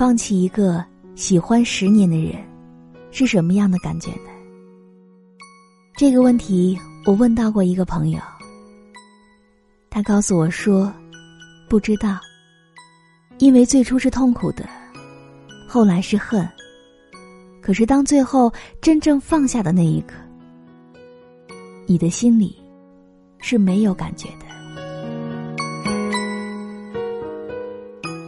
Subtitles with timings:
[0.00, 0.82] 放弃一个
[1.14, 2.42] 喜欢十年的人，
[3.10, 4.30] 是什么样的感觉呢？
[5.94, 6.74] 这个问题
[7.04, 8.18] 我问到过一个朋友，
[9.90, 10.90] 他告诉我说，
[11.68, 12.18] 不知道，
[13.40, 14.66] 因为最初是痛苦的，
[15.68, 16.48] 后来是恨。
[17.60, 20.14] 可是当最后真正放下的那一刻，
[21.84, 22.58] 你的心里
[23.38, 24.46] 是没有感觉的。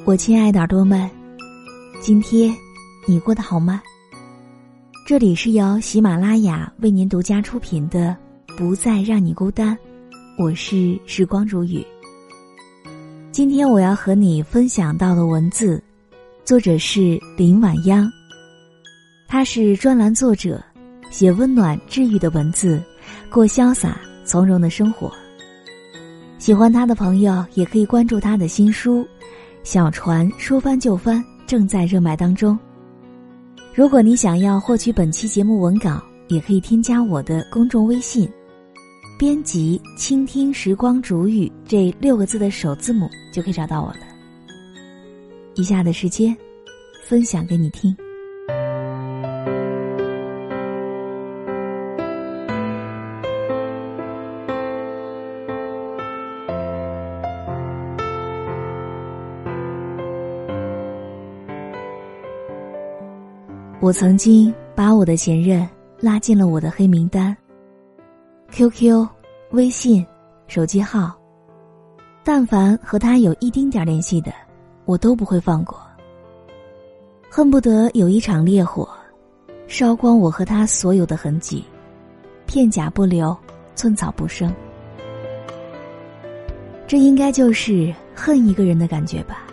[0.04, 1.10] 我亲爱的耳朵们，
[2.02, 2.52] 今天
[3.06, 3.80] 你过得好吗？
[5.06, 8.16] 这里是由喜马拉雅为您独家出品的
[8.58, 9.72] 《不再让你孤单》，
[10.36, 11.86] 我是时光如雨。
[13.30, 15.80] 今天我要和你分享到的文字，
[16.44, 18.10] 作者是林晚央，
[19.28, 20.60] 他是专栏作者，
[21.08, 22.82] 写温暖治愈的文字，
[23.30, 25.08] 过潇洒从容的生活。
[26.40, 29.06] 喜欢他的朋友也可以关注他的新书。
[29.62, 32.58] 小船说翻就翻，正在热卖当中。
[33.74, 38.28] 如果你想要获取本期节目文稿，也可以添加我的公众微信，
[39.18, 44.00] 编辑“倾听时光煮雨”这六个字的首字母，就可以找到我了。
[45.54, 46.36] 以下的时间，
[47.06, 47.96] 分享给你听。
[63.92, 65.68] 曾经把我的前任
[66.00, 67.36] 拉进了我的黑名单。
[68.50, 69.06] QQ、
[69.50, 70.06] 微信、
[70.46, 71.12] 手机号，
[72.24, 74.32] 但凡和他有一丁点联系的，
[74.84, 75.80] 我都不会放过。
[77.30, 78.88] 恨不得有一场烈火，
[79.66, 81.64] 烧光我和他所有的痕迹，
[82.46, 83.36] 片甲不留，
[83.74, 84.54] 寸草不生。
[86.86, 89.44] 这应该就是恨一个人的感觉吧。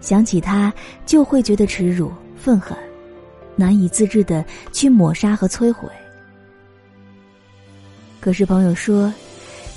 [0.00, 0.72] 想起他，
[1.06, 2.76] 就会觉得耻辱、愤恨。
[3.60, 5.86] 难以自制的去抹杀和摧毁。
[8.18, 9.12] 可是朋友说，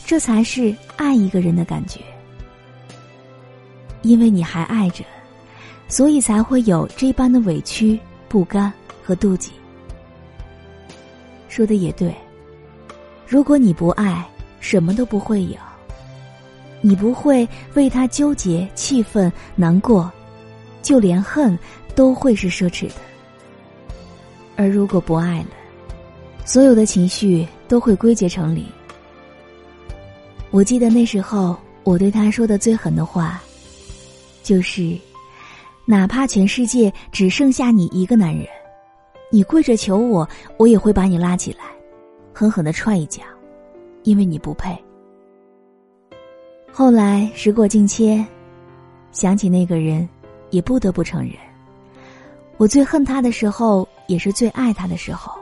[0.05, 1.99] 这才是爱一个人的感觉，
[4.01, 5.03] 因为你还爱着，
[5.89, 7.99] 所以才会有这般的委屈、
[8.29, 8.71] 不甘
[9.03, 9.51] 和妒忌。
[11.49, 12.15] 说的也对，
[13.27, 14.25] 如果你不爱，
[14.59, 15.57] 什么都不会有，
[16.81, 20.11] 你不会为他纠结、气愤、难过，
[20.81, 21.57] 就连恨
[21.95, 22.95] 都会是奢侈的。
[24.55, 25.47] 而如果不爱了，
[26.45, 28.65] 所有的情绪都会归结成零。
[30.51, 33.41] 我记得那时候，我对他说的最狠的话，
[34.43, 34.95] 就是：
[35.85, 38.45] 哪怕全世界只剩下你一个男人，
[39.31, 40.27] 你跪着求我，
[40.57, 41.65] 我也会把你拉起来，
[42.31, 43.23] 狠狠的踹一脚，
[44.03, 44.77] 因为你不配。
[46.71, 48.25] 后来时过境迁，
[49.11, 50.07] 想起那个人，
[50.51, 51.33] 也不得不承认，
[52.57, 53.87] 我最恨他的时候。
[54.07, 55.33] 也是最爱他的时候，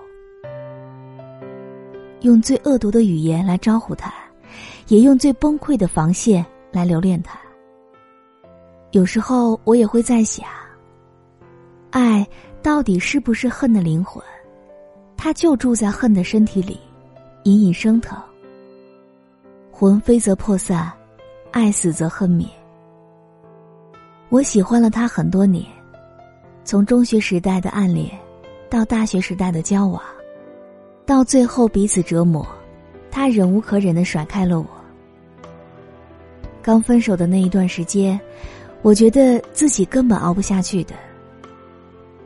[2.22, 4.14] 用最恶毒的语言来招呼他，
[4.88, 7.40] 也用最崩溃的防线来留恋他。
[8.92, 10.46] 有时候我也会在想，
[11.90, 12.28] 爱
[12.62, 14.24] 到底是不是恨的灵魂？
[15.18, 16.80] 他就住在恨的身体里，
[17.44, 18.18] 隐隐生疼。
[19.72, 20.92] 魂飞则魄散，
[21.52, 22.46] 爱死则恨灭。
[24.30, 25.66] 我喜欢了他很多年，
[26.64, 28.12] 从中学时代的暗恋。
[28.72, 30.02] 到大学时代的交往，
[31.06, 32.48] 到最后彼此折磨，
[33.12, 34.68] 他忍无可忍的甩开了我。
[36.62, 38.18] 刚分手的那一段时间，
[38.82, 40.96] 我觉得自己根本熬不下去的。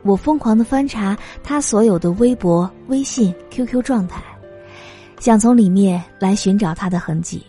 [0.04, 4.22] 我疯狂的翻查他所有的微博、微信、QQ 状态，
[5.20, 7.44] 想从里面来寻找他的痕迹。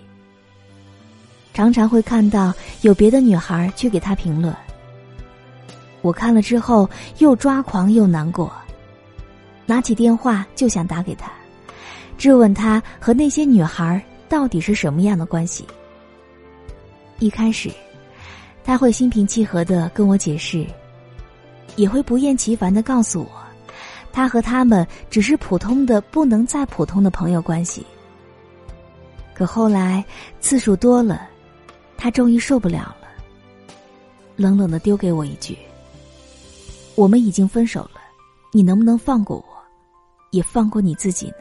[1.52, 4.56] 常常会看到有别的女孩去给他评论，
[6.00, 6.88] 我看了之后
[7.18, 8.50] 又抓狂又难过。
[9.66, 11.30] 拿起电话就想打给他，
[12.16, 15.66] 质问他和那些女孩到底是什么样的关系。
[17.18, 17.70] 一开始，
[18.64, 20.66] 他会心平气和的跟我解释，
[21.74, 23.30] 也会不厌其烦的告诉我，
[24.12, 27.84] 他和他们只是普通的不能再普通的朋友关系。
[29.34, 30.04] 可后来
[30.40, 31.28] 次数多了，
[31.96, 33.08] 他终于受不了了，
[34.36, 35.58] 冷冷的丢给我一句
[36.94, 38.00] ：“我们已经分手了，
[38.52, 39.44] 你能不能放过我？”
[40.36, 41.36] 也放过你自己呢。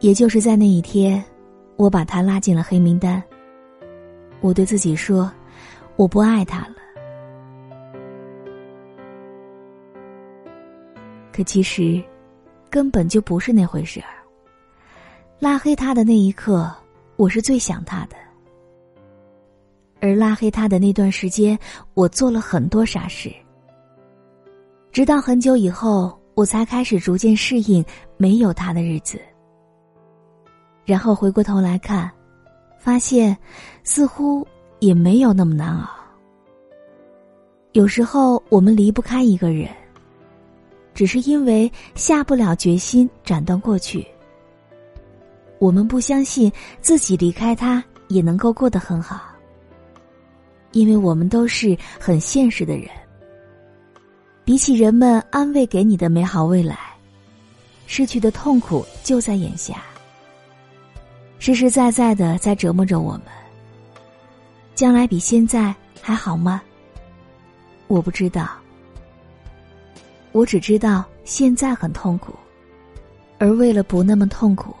[0.00, 1.22] 也就是在那一天，
[1.76, 3.22] 我把他拉进了黑名单。
[4.40, 5.30] 我对自己说，
[5.96, 6.74] 我不爱他了。
[11.32, 12.02] 可其实，
[12.68, 14.12] 根本就不是那回事儿。
[15.38, 16.70] 拉黑他的那一刻，
[17.16, 18.16] 我是最想他的。
[20.00, 21.58] 而拉黑他的那段时间，
[21.94, 23.30] 我做了很多傻事。
[25.00, 27.82] 直到很久以后，我才开始逐渐适应
[28.18, 29.18] 没有他的日子。
[30.84, 32.10] 然后回过头来看，
[32.78, 33.34] 发现
[33.82, 34.46] 似乎
[34.78, 35.88] 也没有那么难熬。
[37.72, 39.70] 有时候我们离不开一个人，
[40.92, 44.06] 只是因为下不了决心斩断过去。
[45.58, 49.18] 我们不相信自己离开他也能够过得很好，
[50.72, 52.86] 因为我们都是很现实的人。
[54.50, 56.76] 比起人们安慰给你的美好未来，
[57.86, 59.84] 失去的痛苦就在眼下，
[61.38, 63.22] 实实在在的在折磨着我们。
[64.74, 66.60] 将来比现在还好吗？
[67.86, 68.50] 我不知道，
[70.32, 72.34] 我只知道现在很痛苦，
[73.38, 74.74] 而为了不那么痛苦。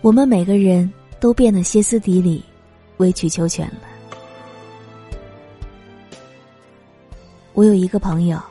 [0.00, 2.44] 我们每个人都变得歇斯底里、
[2.96, 3.82] 委曲求全了。
[7.52, 8.42] 我有一个朋友，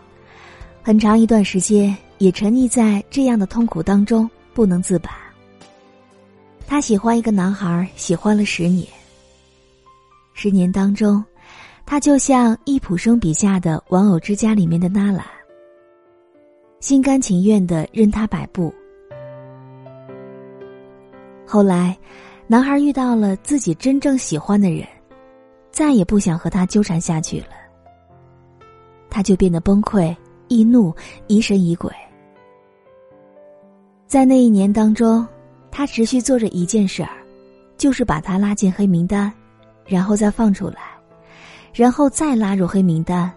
[0.85, 5.17] 很长一段时间也沉溺在这样的痛苦当中不能自拔。
[6.67, 8.87] 他喜欢一个男孩，喜欢了十年。
[10.35, 11.25] 十年当中，
[11.87, 15.25] 他就像易卜生笔下的《玩偶之家》里面的娜拉，
[16.81, 18.71] 心甘情愿的任他摆布。
[21.47, 21.97] 后来，
[22.45, 24.87] 男孩遇到了自己真正喜欢的人，
[25.71, 27.47] 再也不想和他纠缠下去了。
[29.09, 30.15] 他就变得崩溃、
[30.47, 30.93] 易怒、
[31.27, 31.91] 疑神疑鬼。
[34.07, 35.27] 在那一年当中，
[35.71, 37.11] 他持续做着一件事儿，
[37.77, 39.31] 就是把他拉进黑名单，
[39.85, 40.79] 然后再放出来，
[41.73, 43.31] 然后再拉入黑名单，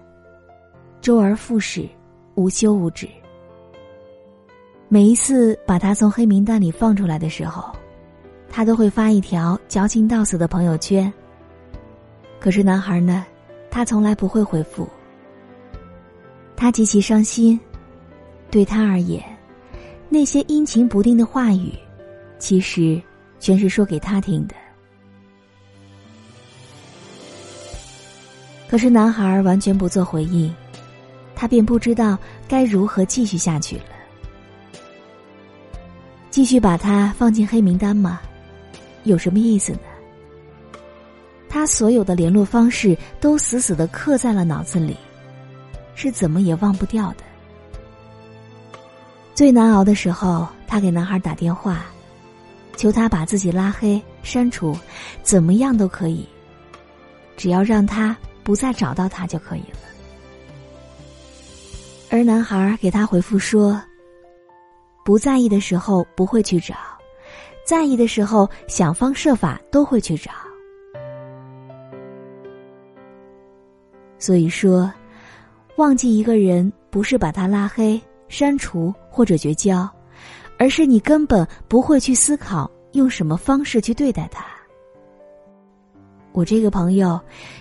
[1.00, 1.88] 周而复始，
[2.34, 3.08] 无休无止。
[4.88, 7.74] 每一次把他从黑名单里放出来的时候。
[8.50, 11.12] 他都会发一条矫情到死的朋友圈。
[12.40, 13.26] 可是男孩呢，
[13.70, 14.88] 他从来不会回复。
[16.60, 17.58] 他极其伤心，
[18.50, 19.22] 对他而言，
[20.08, 21.72] 那些阴晴不定的话语，
[22.40, 23.00] 其实
[23.38, 24.56] 全是说给他听的。
[28.68, 30.52] 可是男孩完全不做回应，
[31.36, 32.18] 他便不知道
[32.48, 33.84] 该如何继续下去了。
[36.28, 38.20] 继续把他放进黑名单吗？
[39.04, 39.78] 有什么意思呢？
[41.48, 44.96] 他所有的联络方式都死死的刻在了脑子里，
[45.98, 47.24] 是怎么也忘不掉的。
[49.34, 51.86] 最难熬的时候，他给男孩打电话，
[52.76, 54.78] 求他把自己拉黑、删除，
[55.24, 56.24] 怎么样都可以，
[57.36, 59.78] 只要让他不再找到他就可以了。
[62.10, 63.82] 而男孩给他回复说
[65.04, 66.76] ：“不在意的时候不会去找。”
[67.66, 70.30] 在意的时候，想方设法都会去找。
[74.18, 74.90] 所以说，
[75.78, 79.88] 忘记一个人不是把他拉黑、删除或者绝交，
[80.58, 84.44] 而是你根本不会去思考用什么方式去对待他。
[86.32, 87.18] 我这个朋友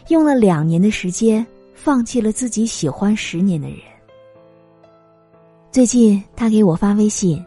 [0.07, 3.77] 用了两年的时间，放弃了自己喜欢十年的人。
[5.71, 7.45] 最近他给我发微信。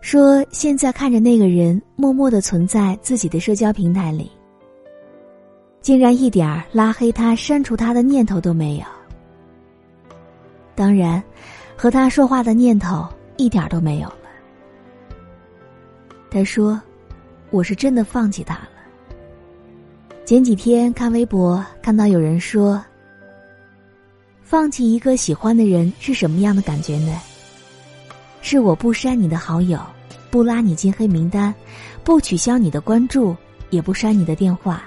[0.00, 4.28] 说现在看着那个人默默的存在自己的社交平台里，
[5.80, 8.84] 竟然一点拉黑他、删除他的念头都没有。
[10.84, 11.22] 当然，
[11.74, 14.18] 和他说话的念头一点都没有了。
[16.30, 16.78] 他说
[17.50, 18.68] ：“我是真的放弃他了。”
[20.26, 22.84] 前几天看微博，看到有人说
[24.44, 27.18] ：“放弃一个喜欢的人是什么样的感觉呢？”
[28.42, 29.80] 是我不删你的好友。
[30.30, 31.54] 不拉你进黑名单，
[32.02, 33.34] 不取消你的关注，
[33.70, 34.84] 也不删你的电话。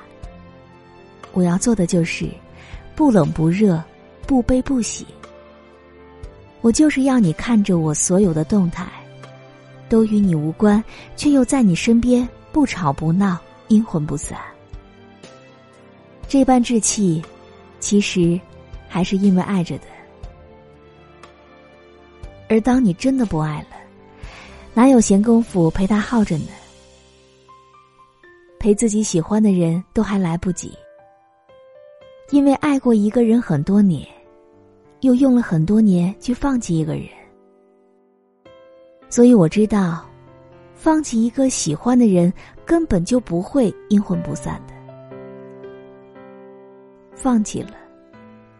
[1.34, 2.30] 我要做的就是，
[2.96, 3.84] 不冷不热，
[4.28, 5.08] 不悲不喜。
[6.62, 8.86] 我就是要你看着我所有的动态，
[9.88, 10.84] 都与你无关，
[11.16, 13.38] 却又在你身边不吵不闹，
[13.68, 14.38] 阴魂不散。
[16.28, 17.22] 这般志气，
[17.80, 18.40] 其实
[18.88, 19.86] 还是因为爱着的。
[22.50, 23.68] 而当你真的不爱了。
[24.74, 26.50] 哪有闲工夫陪他耗着呢？
[28.60, 30.72] 陪自己喜欢的人都还来不及，
[32.30, 34.08] 因为爱过一个人很多年，
[35.02, 37.06] 又用了很多年去放弃一个人，
[39.10, 40.04] 所以我知道，
[40.74, 42.34] 放弃一个喜欢的人
[42.66, 44.74] 根本就不会阴魂不散的。
[47.14, 47.76] 放弃了，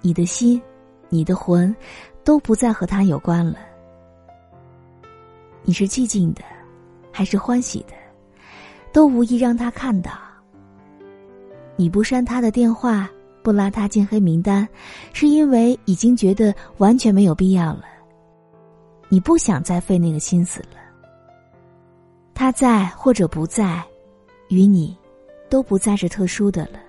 [0.02, 0.62] 你的心，
[1.10, 1.76] 你的魂，
[2.24, 3.58] 都不再和他有关了。
[5.64, 6.42] 你是寂静的，
[7.12, 7.94] 还是欢喜的，
[8.94, 10.12] 都无意让他看到。
[11.76, 13.10] 你不删他的电话，
[13.48, 14.68] 不拉他进黑名单，
[15.14, 17.86] 是因为已经觉得完全没有必要了。
[19.08, 20.76] 你不想再费那个心思了。
[22.34, 23.82] 他在或者不在，
[24.50, 24.98] 与你
[25.50, 26.80] 都不再是特殊的了。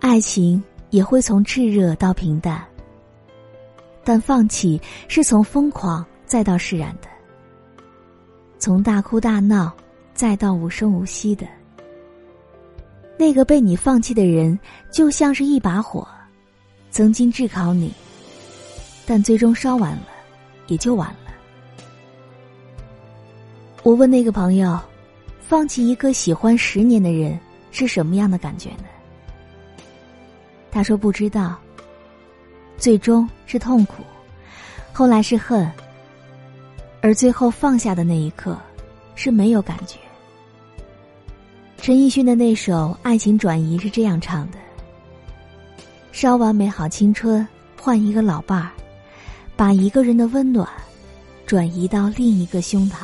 [0.00, 2.64] 爱情也会从炽热到平淡，
[4.02, 7.08] 但放弃是从疯狂再到释然的，
[8.58, 9.70] 从大哭大闹
[10.14, 11.46] 再到无声无息的。
[13.22, 14.58] 那个被你放弃的人，
[14.90, 16.04] 就像是一把火，
[16.90, 17.94] 曾经炙烤你，
[19.06, 20.08] 但最终烧完了，
[20.66, 21.30] 也就完了。
[23.84, 24.76] 我问那个朋友，
[25.40, 27.38] 放弃一个喜欢十年的人
[27.70, 28.86] 是什么样的感觉呢？
[30.72, 31.56] 他说不知道。
[32.76, 34.02] 最终是痛苦，
[34.92, 35.70] 后来是恨，
[37.00, 38.58] 而最后放下的那一刻
[39.14, 40.00] 是没有感觉。
[41.82, 42.72] 陈奕迅的那首
[43.02, 44.58] 《爱情转移》是这样唱的
[46.12, 47.44] ：“烧完美好青春，
[47.76, 48.70] 换一个老伴儿，
[49.56, 50.64] 把一个人的温暖
[51.44, 52.98] 转移到另一个胸膛。”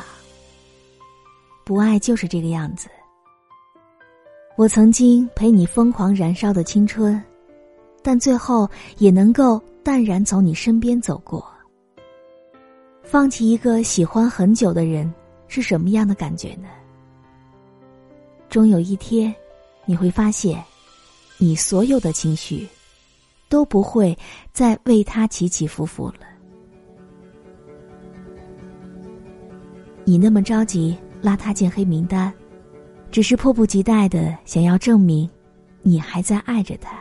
[1.65, 2.87] 不爱就是这个样子。
[4.55, 7.21] 我曾经陪你疯狂燃烧的青春，
[8.01, 8.65] 但最后
[8.97, 11.45] 也能够淡然从你身边走过。
[13.03, 15.13] 放弃一个喜欢很久的人
[15.49, 16.69] 是什么样的感觉呢？
[18.49, 19.33] 终有一天，
[19.85, 20.63] 你会发现，
[21.37, 22.67] 你所有的情绪
[23.47, 24.17] 都不会
[24.51, 26.19] 再为他起起伏伏了。
[30.05, 30.97] 你那么着急。
[31.21, 32.33] 拉他进黑名单，
[33.11, 35.29] 只是迫不及待的想要证明，
[35.81, 36.97] 你还在爱着他。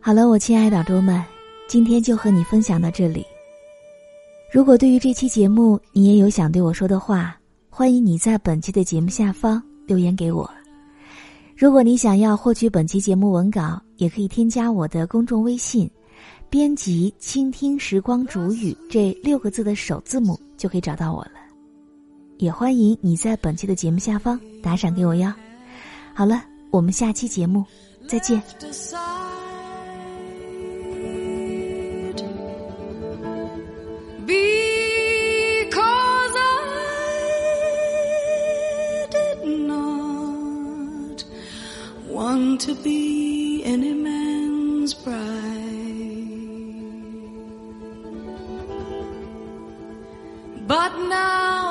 [0.00, 1.22] 好了，我亲爱的耳朵们，
[1.66, 3.24] 今天就和你分享到这里。
[4.52, 7.36] 如果对于这期节目你也有想对我说的话，
[7.70, 10.48] 欢迎你在本期的节目下方留言给我。
[11.56, 15.90] 如果你想要获取本期节目文稿，也可以添加我的公众微信，
[16.50, 21.43] 编辑“倾听时光煮雨”这六个字的首字母就可以找到我了。
[22.44, 25.32] 也欢迎你在本期的节目下方打赏给我哟。
[26.12, 27.64] 好了，我们下期节目
[28.06, 28.42] 再见。
[42.06, 45.44] Want to be any man's bride.
[50.66, 51.63] But now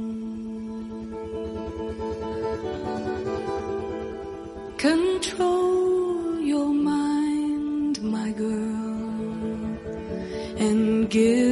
[4.77, 9.12] Control your mind, my girl,
[10.58, 11.50] and give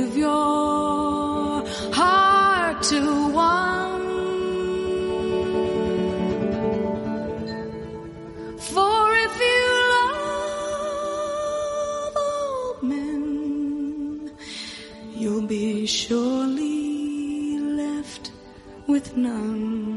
[15.20, 18.32] you'll be surely left
[18.88, 19.89] with none.